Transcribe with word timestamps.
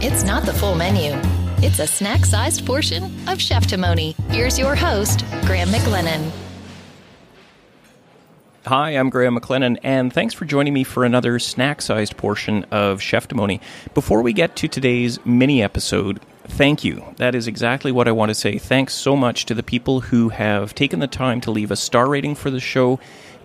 It's 0.00 0.22
not 0.22 0.46
the 0.46 0.52
full 0.52 0.76
menu. 0.76 1.10
It's 1.56 1.80
a 1.80 1.86
snack-sized 1.88 2.64
portion 2.64 3.02
of 3.26 3.38
Cheftimony. 3.38 4.14
Here's 4.30 4.56
your 4.56 4.76
host, 4.76 5.24
Graham 5.44 5.70
McLennan. 5.70 6.30
Hi, 8.66 8.90
I'm 8.90 9.10
Graham 9.10 9.36
McLennan, 9.36 9.76
and 9.82 10.12
thanks 10.12 10.34
for 10.34 10.44
joining 10.44 10.72
me 10.72 10.84
for 10.84 11.04
another 11.04 11.40
snack 11.40 11.82
sized 11.82 12.16
portion 12.16 12.62
of 12.70 13.00
Cheftimony. 13.00 13.60
Before 13.92 14.22
we 14.22 14.32
get 14.32 14.54
to 14.56 14.68
today's 14.68 15.18
mini 15.26 15.64
episode, 15.64 16.20
thank 16.44 16.84
you. 16.84 17.02
That 17.16 17.34
is 17.34 17.48
exactly 17.48 17.90
what 17.90 18.06
I 18.06 18.12
want 18.12 18.28
to 18.28 18.36
say. 18.36 18.56
Thanks 18.56 18.94
so 18.94 19.16
much 19.16 19.46
to 19.46 19.54
the 19.54 19.64
people 19.64 20.02
who 20.02 20.28
have 20.28 20.76
taken 20.76 21.00
the 21.00 21.08
time 21.08 21.40
to 21.40 21.50
leave 21.50 21.72
a 21.72 21.76
star 21.76 22.08
rating 22.08 22.36
for 22.36 22.52
the 22.52 22.60
show 22.60 23.00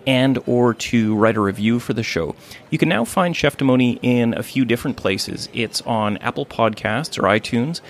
and 0.06 0.38
or 0.46 0.74
to 0.74 1.14
write 1.16 1.36
a 1.36 1.40
review 1.40 1.80
for 1.80 1.92
the 1.92 2.02
show. 2.02 2.34
You 2.70 2.78
can 2.78 2.88
now 2.88 3.04
find 3.04 3.34
Cheftimony 3.34 3.98
in 4.02 4.34
a 4.34 4.42
few 4.42 4.64
different 4.64 4.96
places. 4.96 5.48
It's 5.52 5.80
on 5.82 6.16
Apple 6.18 6.46
Podcasts 6.46 7.18
or 7.18 7.22
iTunes. 7.22 7.80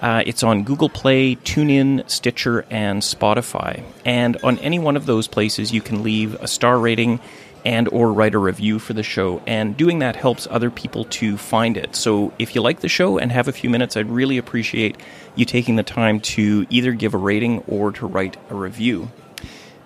Uh, 0.00 0.22
it's 0.26 0.42
on 0.42 0.64
Google 0.64 0.90
Play, 0.90 1.36
TuneIn, 1.36 2.08
Stitcher, 2.10 2.66
and 2.68 3.00
Spotify. 3.00 3.82
And 4.04 4.36
on 4.42 4.58
any 4.58 4.78
one 4.78 4.96
of 4.96 5.06
those 5.06 5.26
places, 5.28 5.72
you 5.72 5.80
can 5.80 6.02
leave 6.02 6.34
a 6.34 6.48
star 6.48 6.78
rating 6.78 7.20
and 7.64 7.88
or 7.88 8.12
write 8.12 8.34
a 8.34 8.38
review 8.38 8.78
for 8.78 8.92
the 8.92 9.02
show 9.02 9.42
and 9.46 9.76
doing 9.76 10.00
that 10.00 10.16
helps 10.16 10.46
other 10.50 10.70
people 10.70 11.04
to 11.06 11.36
find 11.36 11.76
it 11.76 11.96
so 11.96 12.32
if 12.38 12.54
you 12.54 12.60
like 12.60 12.80
the 12.80 12.88
show 12.88 13.18
and 13.18 13.32
have 13.32 13.48
a 13.48 13.52
few 13.52 13.70
minutes 13.70 13.96
i'd 13.96 14.10
really 14.10 14.36
appreciate 14.36 14.96
you 15.34 15.44
taking 15.44 15.76
the 15.76 15.82
time 15.82 16.20
to 16.20 16.66
either 16.68 16.92
give 16.92 17.14
a 17.14 17.18
rating 17.18 17.60
or 17.66 17.90
to 17.90 18.06
write 18.06 18.36
a 18.50 18.54
review 18.54 19.10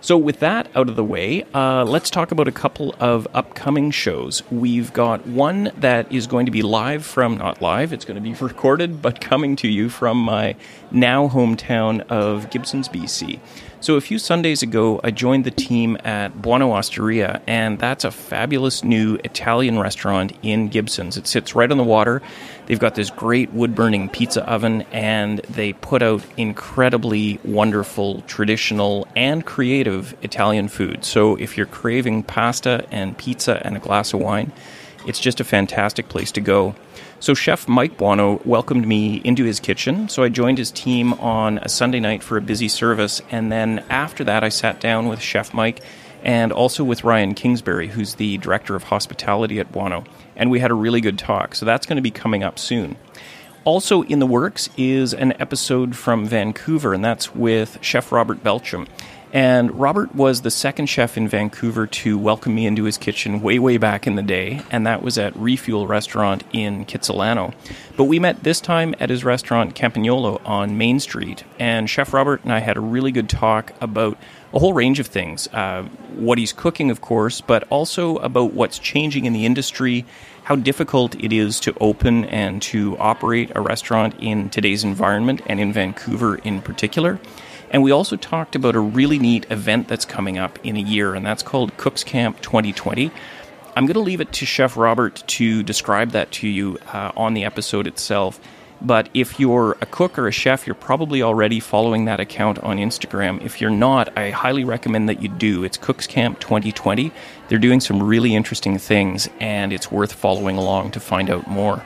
so, 0.01 0.16
with 0.16 0.38
that 0.38 0.69
out 0.77 0.88
of 0.88 0.95
the 0.95 1.02
way, 1.02 1.45
uh, 1.52 1.84
let's 1.84 2.09
talk 2.09 2.30
about 2.30 2.47
a 2.47 2.52
couple 2.52 2.95
of 3.01 3.27
upcoming 3.34 3.91
shows. 3.91 4.45
We've 4.48 4.93
got 4.93 5.27
one 5.27 5.73
that 5.77 6.11
is 6.12 6.29
going 6.29 6.47
to 6.47 6.52
be 6.52 6.62
live 6.62 7.05
from, 7.05 7.37
not 7.37 7.61
live, 7.61 7.93
it's 7.93 8.05
going 8.05 8.15
to 8.15 8.21
be 8.21 8.33
recorded, 8.41 9.02
but 9.02 9.21
coming 9.21 9.57
to 9.57 9.69
you 9.69 9.88
from 9.88 10.19
my 10.19 10.55
now 10.93 11.29
hometown 11.29 12.07
of 12.09 12.49
Gibsons, 12.51 12.88
BC. 12.88 13.40
So, 13.80 13.95
a 13.95 14.01
few 14.01 14.18
Sundays 14.18 14.60
ago, 14.65 15.01
I 15.04 15.12
joined 15.12 15.45
the 15.45 15.52
team 15.52 15.96
at 16.02 16.43
Buono 16.43 16.73
Osteria, 16.73 17.40
and 17.46 17.79
that's 17.79 18.02
a 18.02 18.10
fabulous 18.10 18.82
new 18.82 19.21
Italian 19.23 19.79
restaurant 19.79 20.32
in 20.43 20.66
Gibsons. 20.68 21.16
It 21.16 21.29
sits 21.29 21.54
right 21.54 21.71
on 21.71 21.79
the 21.79 21.84
water. 21.84 22.21
They've 22.66 22.79
got 22.79 22.96
this 22.96 23.09
great 23.09 23.52
wood 23.52 23.76
burning 23.76 24.09
pizza 24.09 24.45
oven, 24.51 24.82
and 24.90 25.38
they 25.49 25.74
put 25.74 26.02
out 26.02 26.24
incredibly 26.37 27.38
wonderful, 27.45 28.23
traditional, 28.23 29.06
and 29.15 29.46
creative 29.46 30.16
Italian 30.23 30.66
food. 30.66 31.04
So, 31.04 31.37
if 31.37 31.56
you're 31.56 31.66
craving 31.66 32.24
pasta 32.24 32.84
and 32.90 33.16
pizza 33.16 33.65
and 33.65 33.76
a 33.76 33.80
glass 33.80 34.12
of 34.12 34.18
wine, 34.18 34.51
it's 35.09 35.18
just 35.18 35.40
a 35.40 35.45
fantastic 35.45 36.09
place 36.10 36.30
to 36.32 36.40
go. 36.40 36.74
So, 37.18 37.34
Chef 37.34 37.66
Mike 37.66 37.96
Buono 37.96 38.40
welcomed 38.45 38.87
me 38.87 39.23
into 39.24 39.42
his 39.42 39.59
kitchen. 39.59 40.09
So, 40.09 40.23
I 40.23 40.28
joined 40.28 40.59
his 40.59 40.70
team 40.70 41.15
on 41.15 41.59
a 41.59 41.68
Sunday 41.68 41.98
night 41.98 42.23
for 42.23 42.37
a 42.37 42.42
busy 42.42 42.68
service. 42.68 43.23
And 43.30 43.50
then 43.50 43.82
after 43.88 44.23
that, 44.24 44.45
I 44.45 44.50
sat 44.50 44.80
down 44.80 45.09
with 45.09 45.20
Chef 45.20 45.52
Mike 45.54 45.80
and 46.23 46.52
also 46.52 46.84
with 46.84 47.04
Ryan 47.04 47.34
Kingsbury, 47.34 47.88
who's 47.88 48.16
the 48.16 48.38
director 48.38 48.76
of 48.76 48.84
hospitality 48.84 49.59
at 49.59 49.73
Buono. 49.73 50.04
And 50.37 50.50
we 50.50 50.60
had 50.60 50.70
a 50.70 50.74
really 50.74 51.00
good 51.00 51.18
talk. 51.18 51.54
So, 51.54 51.65
that's 51.65 51.87
going 51.87 51.96
to 51.96 52.02
be 52.02 52.10
coming 52.10 52.45
up 52.45 52.59
soon. 52.59 52.96
Also 53.65 54.02
in 54.04 54.18
the 54.18 54.26
works 54.26 54.70
is 54.76 55.12
an 55.12 55.32
episode 55.40 55.96
from 55.96 56.24
Vancouver, 56.24 56.95
and 56.95 57.04
that's 57.04 57.34
with 57.34 57.78
Chef 57.82 58.12
Robert 58.12 58.43
Belcham. 58.43 58.87
And 59.32 59.79
Robert 59.79 60.15
was 60.15 60.40
the 60.40 60.51
second 60.51 60.87
chef 60.87 61.18
in 61.18 61.29
Vancouver 61.29 61.87
to 61.87 62.16
welcome 62.16 62.54
me 62.54 62.66
into 62.66 62.84
his 62.84 62.96
kitchen 62.96 63.43
way, 63.43 63.59
way 63.59 63.76
back 63.76 64.06
in 64.06 64.15
the 64.15 64.22
day, 64.22 64.62
and 64.71 64.87
that 64.87 65.03
was 65.03 65.19
at 65.19 65.37
Refuel 65.37 65.87
Restaurant 65.87 66.44
in 66.53 66.87
Kitsilano. 66.87 67.53
But 67.97 68.04
we 68.04 68.19
met 68.19 68.43
this 68.43 68.60
time 68.60 68.94
at 68.99 69.10
his 69.10 69.25
restaurant 69.25 69.75
Campagnolo 69.75 70.41
on 70.47 70.78
Main 70.78 70.99
Street, 70.99 71.44
and 71.59 71.91
Chef 71.91 72.15
Robert 72.15 72.43
and 72.43 72.53
I 72.53 72.60
had 72.60 72.78
a 72.78 72.81
really 72.81 73.12
good 73.12 73.28
talk 73.28 73.75
about 73.82 74.16
a 74.54 74.59
whole 74.59 74.72
range 74.72 74.99
of 74.99 75.06
things. 75.06 75.47
Uh, 75.49 75.83
what 76.15 76.39
he's 76.39 76.55
cooking, 76.55 76.91
of 76.91 77.03
course, 77.03 77.43
but 77.43 77.65
also 77.69 78.16
about 78.16 78.55
what's 78.55 78.78
changing 78.78 79.27
in 79.27 79.34
the 79.34 79.45
industry, 79.45 80.06
how 80.45 80.56
difficult 80.56 81.15
it 81.22 81.34
is 81.34 81.60
to 81.60 81.77
open 81.83 82.25
and 82.25 82.62
to 82.62 82.97
operate 82.97 83.53
a 83.55 83.60
restaurant 83.60 84.15
in 84.19 84.49
today's 84.49 84.84
environment, 84.84 85.43
and 85.47 85.60
in 85.60 85.71
Vancouver 85.71 86.37
in 86.37 86.62
particular. 86.62 87.21
And 87.71 87.83
we 87.83 87.91
also 87.91 88.17
talked 88.17 88.56
about 88.56 88.75
a 88.75 88.81
really 88.81 89.19
neat 89.19 89.47
event 89.51 89.89
that's 89.89 90.05
coming 90.05 90.39
up 90.39 90.59
in 90.65 90.77
a 90.77 90.81
year, 90.81 91.15
and 91.15 91.25
that's 91.25 91.43
called 91.43 91.77
Cooks 91.77 92.03
Camp 92.03 92.41
2020. 92.41 93.11
I'm 93.77 93.87
going 93.87 93.95
to 93.95 94.01
leave 94.01 94.21
it 94.21 94.33
to 94.33 94.47
Chef 94.47 94.77
Robert 94.77 95.23
to 95.27 95.62
describe 95.62 96.11
that 96.11 96.33
to 96.33 96.49
you 96.49 96.78
uh, 96.93 97.12
on 97.17 97.34
the 97.34 97.45
episode 97.45 97.87
itself. 97.87 98.41
But 98.81 99.09
if 99.12 99.41
you're 99.41 99.77
a 99.81 99.87
cook 99.87 100.19
or 100.19 100.28
a 100.28 100.33
chef, 100.33 100.67
you're 100.67 100.75
probably 100.75 101.23
already 101.23 101.59
following 101.59 102.05
that 102.05 102.21
account 102.21 102.59
on 102.61 102.78
Instagram. 102.78 103.45
If 103.45 103.61
you're 103.61 103.71
not, 103.71 104.17
I 104.17 104.31
highly 104.31 104.65
recommend 104.65 105.09
that 105.09 105.21
you 105.21 105.28
do. 105.28 105.65
It's 105.65 105.77
Cooks 105.77 106.07
Camp 106.07 106.39
2020. 106.39 107.11
They're 107.49 107.59
doing 107.59 107.81
some 107.81 108.03
really 108.03 108.34
interesting 108.34 108.78
things, 108.78 109.28
and 109.41 109.73
it's 109.73 109.91
worth 109.91 110.12
following 110.12 110.57
along 110.57 110.93
to 110.93 111.01
find 111.01 111.28
out 111.28 111.49
more. 111.49 111.84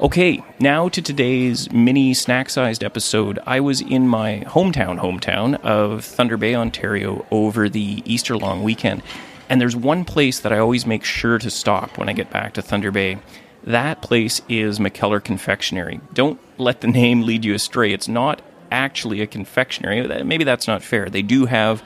Okay, 0.00 0.42
now 0.58 0.88
to 0.88 1.02
today's 1.02 1.70
mini 1.72 2.14
snack 2.14 2.48
sized 2.48 2.82
episode. 2.82 3.38
I 3.44 3.60
was 3.60 3.82
in 3.82 4.08
my 4.08 4.42
hometown, 4.46 4.98
hometown 4.98 5.62
of 5.62 6.06
Thunder 6.06 6.38
Bay, 6.38 6.54
Ontario 6.54 7.26
over 7.30 7.68
the 7.68 8.02
Easter 8.06 8.38
long 8.38 8.62
weekend. 8.62 9.02
And 9.50 9.60
there's 9.60 9.76
one 9.76 10.06
place 10.06 10.40
that 10.40 10.54
I 10.54 10.58
always 10.58 10.86
make 10.86 11.04
sure 11.04 11.38
to 11.38 11.50
stop 11.50 11.98
when 11.98 12.08
I 12.08 12.14
get 12.14 12.30
back 12.30 12.54
to 12.54 12.62
Thunder 12.62 12.90
Bay. 12.90 13.18
That 13.64 14.00
place 14.00 14.40
is 14.48 14.78
McKellar 14.78 15.22
Confectionery. 15.22 16.00
Don't 16.14 16.40
let 16.56 16.80
the 16.80 16.88
name 17.00 17.20
lead 17.20 17.44
you 17.44 17.52
astray. 17.52 17.92
It's 17.92 18.08
not 18.08 18.40
actually 18.70 19.20
a 19.20 19.26
confectionery. 19.26 20.24
Maybe 20.24 20.44
that's 20.44 20.66
not 20.66 20.82
fair. 20.82 21.10
They 21.10 21.20
do 21.20 21.44
have 21.44 21.82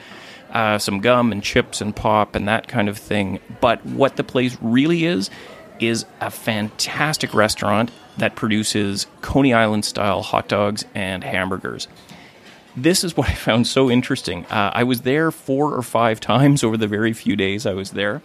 uh, 0.51 0.79
some 0.79 1.01
gum 1.01 1.33
and 1.33 1.43
chips 1.43 1.81
and 1.81 1.97
pop 1.97 2.37
and 2.37 2.47
that 2.47 2.69
kind 2.69 2.89
of 2.89 2.97
thing. 2.97 3.41
But 3.61 3.85
what 3.85 4.15
the 4.15 4.23
place 4.23 4.57
really 4.61 5.05
is, 5.05 5.31
is 5.81 6.05
a 6.21 6.31
fantastic 6.31 7.35
restaurant 7.35 7.91
that 8.19 8.37
produces 8.37 9.07
Coney 9.21 9.53
Island 9.53 9.85
style 9.85 10.23
hot 10.23 10.49
dogs 10.49 10.85
and 10.95 11.25
hamburgers. 11.25 11.89
This 12.77 13.05
is 13.05 13.17
what 13.17 13.29
I 13.29 13.35
found 13.35 13.67
so 13.67 13.91
interesting. 13.91 14.47
Uh, 14.47 14.71
I 14.75 14.85
was 14.85 15.03
there 15.03 15.31
four 15.31 15.75
or 15.75 15.83
five 15.83 16.21
times 16.21 16.65
over 16.65 16.77
the 16.77 16.89
very 16.89 17.13
few 17.13 17.37
days 17.37 17.67
I 17.67 17.75
was 17.75 17.93
there. 17.93 18.23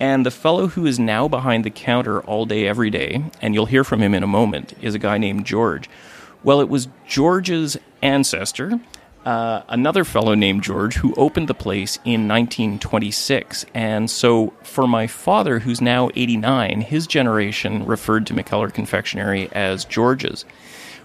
And 0.00 0.26
the 0.26 0.30
fellow 0.30 0.68
who 0.68 0.86
is 0.86 0.98
now 0.98 1.28
behind 1.28 1.64
the 1.64 1.70
counter 1.70 2.20
all 2.22 2.46
day, 2.46 2.66
every 2.66 2.90
day, 2.90 3.24
and 3.40 3.54
you'll 3.54 3.66
hear 3.66 3.84
from 3.84 4.00
him 4.00 4.14
in 4.14 4.22
a 4.22 4.26
moment, 4.26 4.74
is 4.80 4.94
a 4.94 4.98
guy 4.98 5.18
named 5.18 5.46
George. 5.46 5.88
Well, 6.42 6.60
it 6.60 6.68
was 6.68 6.88
George's 7.06 7.76
ancestor 8.00 8.80
uh, 9.24 9.62
another 9.68 10.04
fellow 10.04 10.34
named 10.34 10.62
George 10.62 10.96
who 10.96 11.14
opened 11.14 11.48
the 11.48 11.54
place 11.54 11.96
in 12.04 12.28
1926. 12.28 13.66
And 13.74 14.10
so, 14.10 14.52
for 14.62 14.86
my 14.86 15.06
father, 15.06 15.60
who's 15.60 15.80
now 15.80 16.10
89, 16.14 16.80
his 16.82 17.06
generation 17.06 17.86
referred 17.86 18.26
to 18.26 18.34
McKellar 18.34 18.72
Confectionery 18.72 19.48
as 19.52 19.84
George's. 19.84 20.44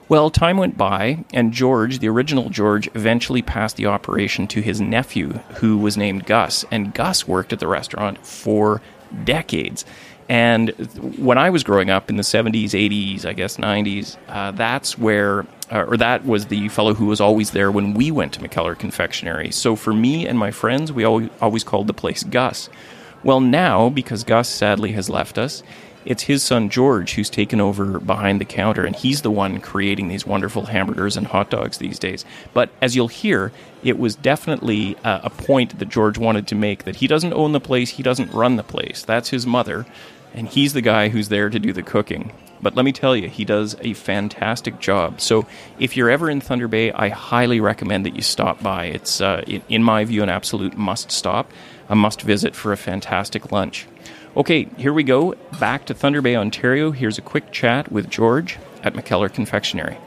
Well, 0.09 0.29
time 0.29 0.55
went 0.55 0.77
by, 0.77 1.25
and 1.33 1.51
George, 1.51 1.99
the 1.99 2.07
original 2.07 2.49
George, 2.49 2.87
eventually 2.95 3.41
passed 3.41 3.75
the 3.75 3.87
operation 3.87 4.47
to 4.47 4.61
his 4.61 4.79
nephew, 4.79 5.33
who 5.55 5.77
was 5.77 5.97
named 5.97 6.25
Gus. 6.25 6.63
And 6.71 6.93
Gus 6.93 7.27
worked 7.27 7.51
at 7.51 7.59
the 7.59 7.67
restaurant 7.67 8.25
for 8.25 8.81
decades. 9.25 9.83
And 10.29 10.69
when 11.17 11.37
I 11.37 11.49
was 11.49 11.63
growing 11.63 11.89
up 11.89 12.09
in 12.09 12.17
the 12.17 12.23
70s, 12.23 12.71
80s, 12.71 13.25
I 13.25 13.33
guess 13.33 13.57
90s, 13.57 14.17
uh, 14.27 14.51
that's 14.51 14.97
where, 14.97 15.45
uh, 15.71 15.85
or 15.87 15.97
that 15.97 16.25
was 16.25 16.47
the 16.47 16.67
fellow 16.69 16.93
who 16.93 17.05
was 17.05 17.21
always 17.21 17.51
there 17.51 17.71
when 17.71 17.93
we 17.93 18.11
went 18.11 18.33
to 18.33 18.41
McKellar 18.41 18.77
Confectionery. 18.77 19.51
So 19.51 19.75
for 19.75 19.93
me 19.93 20.27
and 20.27 20.37
my 20.37 20.51
friends, 20.51 20.91
we 20.91 21.05
always, 21.05 21.63
called 21.63 21.87
the 21.87 21.93
place 21.93 22.23
Gus. 22.23 22.69
Well, 23.23 23.39
now, 23.39 23.89
because 23.89 24.23
Gus 24.23 24.49
sadly 24.49 24.91
has 24.91 25.09
left 25.09 25.37
us, 25.37 25.63
it's 26.05 26.23
his 26.23 26.43
son 26.43 26.69
George 26.69 27.15
who's 27.15 27.29
taken 27.29 27.59
over 27.59 27.99
behind 27.99 28.39
the 28.39 28.45
counter, 28.45 28.85
and 28.85 28.95
he's 28.95 29.23
the 29.23 29.31
one 29.31 29.59
creating 29.59 30.07
these 30.07 30.25
wonderful 30.25 30.65
hamburgers 30.65 31.17
and 31.17 31.27
hot 31.27 31.49
dogs 31.49 31.79
these 31.79 31.99
days. 31.99 32.23
But 32.53 32.69
as 32.81 32.95
you'll 32.95 33.09
hear, 33.09 33.51
it 33.83 33.99
was 33.99 34.15
definitely 34.15 34.95
uh, 35.03 35.21
a 35.23 35.29
point 35.29 35.79
that 35.79 35.89
George 35.89 36.17
wanted 36.17 36.47
to 36.47 36.55
make 36.55 36.85
that 36.85 36.97
he 36.97 37.07
doesn't 37.07 37.33
own 37.33 37.51
the 37.51 37.59
place, 37.59 37.89
he 37.89 38.03
doesn't 38.03 38.31
run 38.31 38.55
the 38.55 38.63
place. 38.63 39.03
That's 39.03 39.29
his 39.29 39.45
mother 39.45 39.85
and 40.33 40.47
he's 40.47 40.73
the 40.73 40.81
guy 40.81 41.09
who's 41.09 41.29
there 41.29 41.49
to 41.49 41.59
do 41.59 41.73
the 41.73 41.83
cooking. 41.83 42.31
But 42.61 42.75
let 42.75 42.85
me 42.85 42.91
tell 42.91 43.15
you, 43.15 43.29
he 43.29 43.45
does 43.45 43.75
a 43.81 43.93
fantastic 43.93 44.79
job. 44.79 45.21
So 45.21 45.45
if 45.79 45.95
you're 45.95 46.09
ever 46.09 46.29
in 46.29 46.41
Thunder 46.41 46.67
Bay, 46.67 46.91
I 46.91 47.09
highly 47.09 47.59
recommend 47.59 48.05
that 48.05 48.15
you 48.15 48.21
stop 48.21 48.61
by. 48.63 48.85
It's, 48.85 49.21
uh, 49.21 49.43
in 49.69 49.83
my 49.83 50.05
view, 50.05 50.23
an 50.23 50.29
absolute 50.29 50.75
must 50.75 51.11
stop, 51.11 51.51
a 51.87 51.95
must 51.95 52.21
visit 52.21 52.55
for 52.55 52.71
a 52.71 52.77
fantastic 52.77 53.51
lunch. 53.51 53.87
Okay, 54.35 54.67
here 54.77 54.93
we 54.93 55.03
go. 55.03 55.35
Back 55.59 55.85
to 55.85 55.93
Thunder 55.93 56.21
Bay, 56.21 56.35
Ontario. 56.35 56.91
Here's 56.91 57.17
a 57.17 57.23
quick 57.23 57.51
chat 57.51 57.91
with 57.91 58.09
George 58.09 58.57
at 58.83 58.93
McKellar 58.93 59.31
Confectionery. 59.31 59.97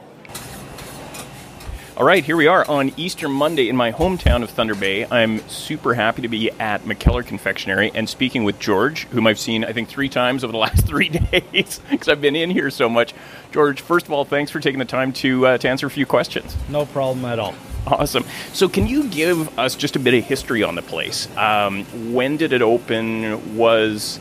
All 2.01 2.07
right, 2.07 2.23
here 2.23 2.35
we 2.35 2.47
are 2.47 2.67
on 2.67 2.91
Easter 2.97 3.29
Monday 3.29 3.69
in 3.69 3.75
my 3.75 3.91
hometown 3.91 4.41
of 4.41 4.49
Thunder 4.49 4.73
Bay. 4.73 5.05
I'm 5.05 5.47
super 5.47 5.93
happy 5.93 6.23
to 6.23 6.27
be 6.27 6.49
at 6.49 6.81
McKellar 6.81 7.23
Confectionery 7.23 7.91
and 7.93 8.09
speaking 8.09 8.43
with 8.43 8.57
George, 8.57 9.05
whom 9.09 9.27
I've 9.27 9.37
seen, 9.37 9.63
I 9.63 9.71
think, 9.71 9.87
three 9.87 10.09
times 10.09 10.43
over 10.43 10.51
the 10.51 10.57
last 10.57 10.87
three 10.87 11.09
days 11.09 11.79
because 11.91 12.07
I've 12.07 12.19
been 12.19 12.35
in 12.35 12.49
here 12.49 12.71
so 12.71 12.89
much. 12.89 13.13
George, 13.51 13.81
first 13.81 14.07
of 14.07 14.13
all, 14.13 14.25
thanks 14.25 14.49
for 14.49 14.59
taking 14.59 14.79
the 14.79 14.85
time 14.85 15.13
to, 15.13 15.45
uh, 15.45 15.57
to 15.59 15.69
answer 15.69 15.85
a 15.85 15.91
few 15.91 16.07
questions. 16.07 16.57
No 16.69 16.87
problem 16.87 17.23
at 17.23 17.37
all. 17.37 17.53
Awesome. 17.85 18.25
So, 18.51 18.67
can 18.67 18.87
you 18.87 19.07
give 19.07 19.59
us 19.59 19.75
just 19.75 19.95
a 19.95 19.99
bit 19.99 20.15
of 20.15 20.23
history 20.23 20.63
on 20.63 20.73
the 20.73 20.81
place? 20.81 21.27
Um, 21.37 21.83
when 22.15 22.35
did 22.35 22.51
it 22.51 22.63
open? 22.63 23.55
Was 23.55 24.19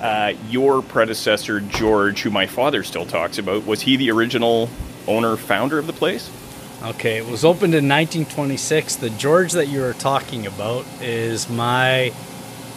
uh, 0.00 0.32
your 0.48 0.82
predecessor, 0.82 1.60
George, 1.60 2.22
who 2.22 2.30
my 2.30 2.48
father 2.48 2.82
still 2.82 3.06
talks 3.06 3.38
about, 3.38 3.64
was 3.64 3.80
he 3.80 3.96
the 3.96 4.10
original 4.10 4.68
owner, 5.06 5.36
founder 5.36 5.78
of 5.78 5.86
the 5.86 5.92
place? 5.92 6.28
Okay, 6.84 7.18
it 7.18 7.26
was 7.26 7.44
opened 7.44 7.74
in 7.74 7.88
1926. 7.88 8.96
The 8.96 9.10
George 9.10 9.52
that 9.52 9.68
you 9.68 9.82
were 9.82 9.92
talking 9.92 10.48
about 10.48 10.84
is 11.00 11.48
my 11.48 12.12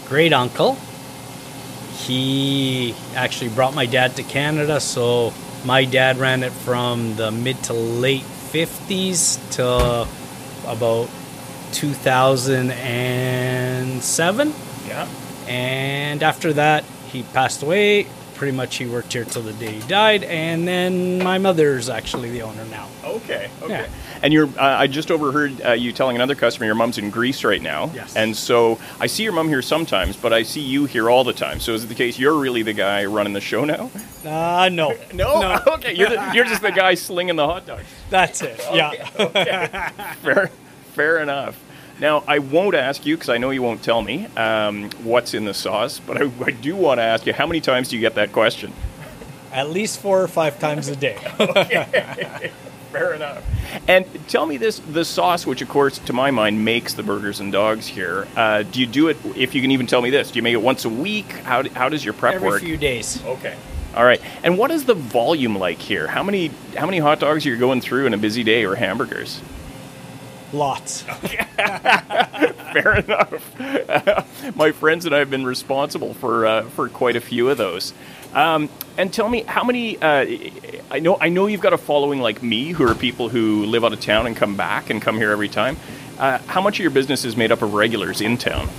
great 0.08 0.32
uncle. 0.32 0.78
He 1.98 2.94
actually 3.16 3.50
brought 3.50 3.74
my 3.74 3.88
dad 3.88 4.16
to 4.18 4.24
Canada, 4.24 4.80
so 4.80 5.34
my 5.66 5.86
dad 5.86 6.18
ran 6.18 6.44
it 6.44 6.52
from 6.52 7.16
the 7.16 7.32
mid 7.32 7.64
to 7.64 7.74
late 7.74 8.22
50s 8.22 9.40
to 9.54 10.08
about 10.70 11.10
2007. 11.72 14.54
Yeah. 14.88 15.08
And 15.48 16.22
after 16.22 16.54
that, 16.54 16.84
he 17.12 17.24
passed 17.24 17.64
away. 17.64 18.06
Pretty 18.36 18.56
much 18.56 18.76
he 18.76 18.86
worked 18.86 19.14
here 19.14 19.24
till 19.24 19.42
the 19.42 19.54
day 19.54 19.72
he 19.74 19.88
died. 19.88 20.24
And 20.24 20.68
then 20.68 21.20
my 21.24 21.38
mother's 21.38 21.90
actually 21.90 22.30
the 22.32 22.42
owner 22.42 22.66
now. 22.66 22.88
Okay. 23.04 23.50
Okay. 23.62 23.74
Yeah. 23.74 23.88
And 24.22 24.34
you're, 24.34 24.48
uh, 24.48 24.78
I 24.80 24.88
just 24.88 25.10
overheard 25.12 25.62
uh, 25.64 25.72
you 25.72 25.92
telling 25.92 26.16
another 26.16 26.36
customer 26.36 26.66
your 26.66 26.76
mom's 26.76 26.98
in 26.98 27.10
Greece 27.10 27.44
right 27.44 27.62
now. 27.62 27.92
Yes. 27.94 28.16
And 28.16 28.36
so 28.36 28.80
I 29.00 29.08
see 29.08 29.24
your 29.24 29.32
mom 29.34 29.48
here 29.48 29.62
sometimes, 29.62 30.18
but 30.18 30.34
I 30.34 30.44
see 30.44 30.62
you 30.62 30.86
here 30.86 31.10
all 31.10 31.24
the 31.24 31.34
time. 31.34 31.60
So 31.60 31.74
is 31.74 31.84
it 31.84 31.88
the 31.88 31.96
case 31.96 32.20
you're 32.20 32.38
really 32.38 32.62
the 32.62 32.74
guy 32.74 33.06
running 33.06 33.34
the 33.34 33.42
show 33.42 33.64
now? 33.66 33.90
Uh, 34.26 34.70
no. 34.70 34.96
No. 35.14 35.62
okay. 35.68 35.94
You're, 35.96 36.10
the, 36.10 36.32
you're 36.34 36.46
just 36.46 36.62
the 36.62 36.72
guy 36.72 36.96
slinging 36.96 37.38
the 37.38 37.46
hot 37.46 37.66
dogs. 37.66 37.86
That's 38.10 38.42
it. 38.42 38.60
Yeah. 38.74 39.90
Fair, 40.22 40.48
fair 40.94 41.20
enough. 41.20 41.58
Now, 42.00 42.24
I 42.28 42.40
won't 42.40 42.76
ask 42.76 43.06
you 43.06 43.16
because 43.16 43.30
I 43.30 43.38
know 43.38 43.52
you 43.52 43.62
won't 43.62 43.82
tell 43.82 44.02
me 44.02 44.26
um, 44.36 44.90
what's 45.04 45.34
in 45.34 45.46
the 45.46 45.54
sauce, 45.54 46.00
but 46.00 46.22
I, 46.22 46.30
I 46.44 46.52
do 46.52 46.76
want 46.76 47.00
to 47.00 47.04
ask 47.04 47.26
you 47.26 47.34
how 47.34 47.48
many 47.48 47.62
times 47.62 47.90
do 47.90 47.96
you 47.96 48.02
get 48.02 48.16
that 48.16 48.34
question? 48.34 48.74
At 49.54 49.70
least 49.70 50.02
four 50.02 50.22
or 50.22 50.28
five 50.28 50.60
times 50.60 50.90
a 50.90 50.96
day. 50.96 51.18
okay. 51.40 52.52
Fair 52.92 53.14
enough. 53.14 53.44
And 53.88 54.06
tell 54.28 54.46
me 54.46 54.58
this: 54.58 54.80
the 54.80 55.06
sauce, 55.06 55.46
which 55.46 55.62
of 55.62 55.70
course, 55.70 55.98
to 56.00 56.14
my 56.14 56.32
mind, 56.32 56.64
makes 56.64 56.94
the 56.94 57.04
burgers 57.04 57.40
and 57.40 57.52
dogs 57.52 57.88
here. 57.88 58.28
Uh, 58.36 58.64
do 58.64 58.80
you 58.80 58.88
do 58.88 59.08
it? 59.08 59.18
If 59.36 59.56
you 59.56 59.62
can 59.62 59.72
even 59.72 59.88
tell 59.88 60.02
me 60.02 60.10
this, 60.10 60.32
do 60.32 60.40
you 60.40 60.44
make 60.44 60.54
it 60.54 60.62
once 60.62 60.86
a 60.86 60.90
week? 60.90 61.30
How, 61.32 61.68
how 61.70 61.90
does 61.90 62.04
your 62.04 62.14
prep 62.14 62.36
Every 62.36 62.48
work? 62.48 62.56
Every 62.58 62.70
few 62.70 62.78
days. 62.78 63.24
Okay. 63.26 63.56
All 63.96 64.04
right. 64.04 64.22
And 64.44 64.58
what 64.58 64.72
is 64.72 64.86
the 64.86 64.94
volume 64.94 65.58
like 65.58 65.80
here? 65.80 66.08
How 66.08 66.24
many 66.24 66.52
how 66.76 66.86
many 66.86 67.00
hot 67.00 67.20
dogs 67.20 67.46
are 67.46 67.50
you 67.50 67.58
going 67.58 67.82
through 67.82 68.06
in 68.08 68.14
a 68.14 68.18
busy 68.18 68.44
day, 68.44 68.66
or 68.66 68.76
hamburgers? 68.76 69.42
Lots. 70.54 71.02
Fair 72.76 72.96
enough. 72.98 74.56
My 74.56 74.72
friends 74.72 75.06
and 75.06 75.16
I 75.16 75.20
have 75.20 75.30
been 75.30 75.46
responsible 75.46 76.14
for 76.14 76.46
uh, 76.46 76.64
for 76.64 76.90
quite 76.90 77.16
a 77.16 77.22
few 77.22 77.50
of 77.50 77.58
those. 77.58 77.94
Um, 78.34 78.70
and 78.98 79.14
tell 79.14 79.30
me, 79.30 79.44
how 79.44 79.64
many? 79.64 79.98
Uh, 80.02 80.26
I 80.92 81.00
know 81.00 81.18
I 81.20 81.30
know 81.30 81.48
you've 81.48 81.62
got 81.62 81.74
a 81.74 81.78
following 81.78 82.20
like 82.20 82.44
me, 82.44 82.72
who 82.72 82.88
are 82.88 82.96
people 82.96 83.30
who 83.30 83.66
live 83.66 83.84
out 83.84 83.94
of 83.94 84.02
town 84.02 84.28
and 84.28 84.36
come 84.36 84.56
back 84.56 84.90
and 84.90 85.02
come 85.02 85.18
here 85.18 85.32
every 85.32 85.50
time. 85.50 85.78
Uh, 86.18 86.38
how 86.48 86.62
much 86.62 86.80
of 86.80 86.84
your 86.84 86.92
business 86.92 87.26
is 87.26 87.36
made 87.36 87.52
up 87.52 87.62
of 87.62 87.74
regulars 87.74 88.22
in 88.22 88.38
town? 88.38 88.70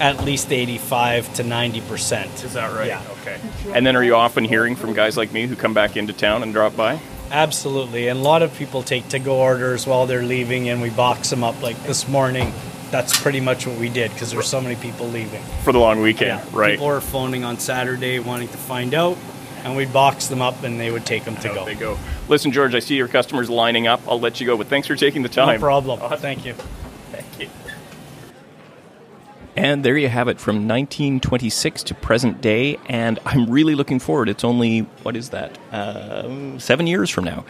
At 0.00 0.24
least 0.24 0.52
85 0.52 1.34
to 1.34 1.42
90%. 1.42 2.44
Is 2.44 2.54
that 2.54 2.74
right? 2.74 2.86
Yeah. 2.88 3.02
Okay. 3.20 3.38
And 3.72 3.86
then 3.86 3.96
are 3.96 4.04
you 4.04 4.14
often 4.14 4.44
hearing 4.44 4.74
from 4.76 4.94
guys 4.94 5.16
like 5.16 5.32
me 5.32 5.46
who 5.46 5.56
come 5.56 5.74
back 5.74 5.96
into 5.96 6.12
town 6.14 6.42
and 6.42 6.52
drop 6.54 6.74
by? 6.76 7.00
Absolutely. 7.30 8.08
And 8.08 8.18
a 8.18 8.22
lot 8.22 8.42
of 8.42 8.54
people 8.56 8.82
take 8.82 9.08
to 9.10 9.18
go 9.18 9.38
orders 9.40 9.86
while 9.86 10.06
they're 10.06 10.22
leaving 10.22 10.68
and 10.68 10.82
we 10.82 10.90
box 10.90 11.30
them 11.30 11.44
up. 11.44 11.60
Like 11.62 11.80
this 11.84 12.08
morning, 12.08 12.52
that's 12.90 13.18
pretty 13.20 13.40
much 13.40 13.66
what 13.66 13.78
we 13.78 13.88
did 13.88 14.12
because 14.12 14.32
there's 14.32 14.48
so 14.48 14.60
many 14.60 14.76
people 14.76 15.06
leaving. 15.06 15.42
For 15.62 15.72
the 15.72 15.78
long 15.78 16.00
weekend, 16.00 16.40
right? 16.52 16.72
People 16.72 16.88
were 16.88 17.00
phoning 17.00 17.44
on 17.44 17.58
Saturday 17.58 18.18
wanting 18.18 18.48
to 18.48 18.56
find 18.56 18.94
out, 18.94 19.16
and 19.62 19.76
we'd 19.76 19.92
box 19.92 20.26
them 20.26 20.42
up 20.42 20.62
and 20.64 20.78
they 20.80 20.90
would 20.90 21.06
take 21.06 21.24
them 21.24 21.36
to 21.36 21.48
go. 21.48 21.64
they 21.64 21.74
go. 21.74 21.98
Listen, 22.28 22.50
George, 22.50 22.74
I 22.74 22.80
see 22.80 22.96
your 22.96 23.08
customers 23.08 23.48
lining 23.48 23.86
up. 23.86 24.00
I'll 24.08 24.20
let 24.20 24.40
you 24.40 24.46
go, 24.46 24.56
but 24.56 24.66
thanks 24.66 24.88
for 24.88 24.96
taking 24.96 25.22
the 25.22 25.28
time. 25.28 25.60
No 25.60 25.66
problem. 25.66 26.00
Awesome. 26.02 26.18
Thank 26.18 26.44
you. 26.44 26.54
And 29.56 29.84
there 29.84 29.96
you 29.96 30.08
have 30.08 30.28
it 30.28 30.38
from 30.38 30.68
1926 30.68 31.82
to 31.84 31.94
present 31.94 32.40
day. 32.40 32.78
And 32.88 33.18
I'm 33.24 33.50
really 33.50 33.74
looking 33.74 33.98
forward. 33.98 34.28
It's 34.28 34.44
only, 34.44 34.80
what 35.02 35.16
is 35.16 35.30
that, 35.30 35.58
um, 35.72 36.58
seven 36.60 36.86
years 36.86 37.10
from 37.10 37.24
now. 37.24 37.44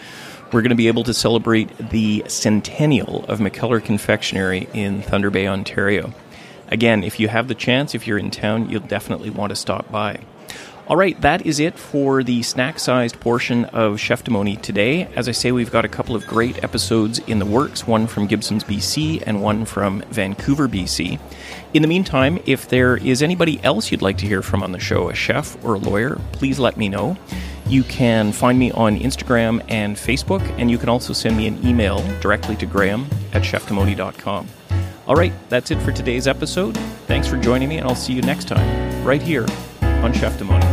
We're 0.53 0.63
going 0.63 0.71
to 0.71 0.77
be 0.77 0.89
able 0.89 1.05
to 1.05 1.15
celebrate 1.15 1.77
the 1.91 2.25
centennial 2.27 3.25
of 3.27 3.39
McKellar 3.39 3.85
Confectionery 3.85 4.69
in 4.73 5.03
Thunder 5.03 5.31
Bay, 5.31 5.47
Ontario. 5.47 6.13
Again, 6.69 7.05
if 7.05 7.21
you 7.21 7.29
have 7.29 7.47
the 7.47 7.55
chance, 7.55 7.95
if 7.95 8.07
you're 8.07 8.19
in 8.19 8.31
town, 8.31 8.69
you'll 8.69 8.81
definitely 8.81 9.31
want 9.31 9.51
to 9.51 9.57
stop 9.57 9.91
by. 9.93 10.21
All 10.91 10.97
right, 10.97 11.19
that 11.21 11.47
is 11.47 11.61
it 11.61 11.79
for 11.79 12.25
the 12.25 12.43
snack 12.43 12.81
sized 12.81 13.21
portion 13.21 13.65
of 13.67 13.99
Cheftimony 13.99 14.61
today. 14.61 15.05
As 15.15 15.29
I 15.29 15.31
say, 15.31 15.53
we've 15.53 15.71
got 15.71 15.85
a 15.85 15.89
couple 15.89 16.17
of 16.17 16.27
great 16.27 16.65
episodes 16.65 17.21
in 17.29 17.39
the 17.39 17.47
works 17.47 17.87
one 17.87 18.09
from 18.09 18.27
Gibsons, 18.27 18.65
BC, 18.65 19.23
and 19.25 19.41
one 19.41 19.65
from 19.65 20.01
Vancouver, 20.11 20.67
BC. 20.67 21.21
In 21.75 21.83
the 21.83 21.87
meantime, 21.87 22.41
if 22.45 22.69
there 22.69 22.97
is 22.97 23.23
anybody 23.23 23.63
else 23.63 23.93
you'd 23.93 24.03
like 24.03 24.19
to 24.19 24.27
hear 24.27 24.43
from 24.43 24.65
on 24.65 24.73
the 24.73 24.81
show, 24.81 25.11
a 25.11 25.15
chef 25.15 25.57
or 25.65 25.75
a 25.75 25.79
lawyer, 25.79 26.19
please 26.33 26.59
let 26.59 26.77
me 26.77 26.89
know. 26.89 27.17
You 27.69 27.85
can 27.85 28.33
find 28.33 28.59
me 28.59 28.73
on 28.73 28.99
Instagram 28.99 29.65
and 29.69 29.95
Facebook, 29.95 30.43
and 30.59 30.73
you 30.73 30.77
can 30.77 30.89
also 30.89 31.13
send 31.13 31.37
me 31.37 31.47
an 31.47 31.65
email 31.65 32.01
directly 32.19 32.57
to 32.57 32.67
graham 32.67 33.07
at 33.33 33.43
cheftimony.com. 33.43 34.49
All 35.07 35.15
right, 35.15 35.33
that's 35.49 35.71
it 35.71 35.81
for 35.83 35.93
today's 35.93 36.27
episode. 36.27 36.77
Thanks 37.07 37.29
for 37.29 37.37
joining 37.37 37.69
me, 37.69 37.79
and 37.79 37.87
I'll 37.89 37.95
see 37.95 38.13
you 38.13 38.23
next 38.23 38.49
time, 38.49 39.05
right 39.05 39.23
here 39.23 39.47
on 40.03 40.13
Cheftimony. 40.15 40.70